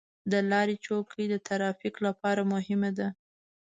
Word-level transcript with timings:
د 0.31 0.33
لارې 0.51 0.75
چوکۍ 0.85 1.25
د 1.29 1.35
ترافیک 1.47 1.95
لپاره 2.05 2.41
مهمه 2.53 2.91
ده. 2.97 3.07